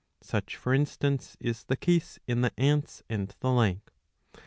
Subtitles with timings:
[0.23, 3.91] ^ Such for instance is the case in the Ants and the like.